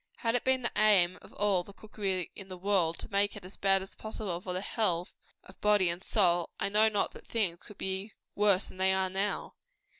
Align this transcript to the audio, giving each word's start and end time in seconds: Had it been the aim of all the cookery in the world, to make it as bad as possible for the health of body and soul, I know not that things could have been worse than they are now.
Had 0.17 0.33
it 0.33 0.43
been 0.43 0.63
the 0.63 0.71
aim 0.75 1.19
of 1.21 1.31
all 1.33 1.61
the 1.63 1.73
cookery 1.73 2.31
in 2.35 2.47
the 2.47 2.57
world, 2.57 2.97
to 2.97 3.11
make 3.11 3.35
it 3.35 3.45
as 3.45 3.55
bad 3.55 3.83
as 3.83 3.93
possible 3.93 4.41
for 4.41 4.51
the 4.51 4.59
health 4.61 5.13
of 5.43 5.61
body 5.61 5.89
and 5.89 6.01
soul, 6.03 6.49
I 6.59 6.69
know 6.69 6.89
not 6.89 7.11
that 7.11 7.27
things 7.27 7.59
could 7.61 7.75
have 7.75 7.77
been 7.77 8.09
worse 8.33 8.65
than 8.65 8.77
they 8.77 8.95
are 8.95 9.11
now. 9.11 9.53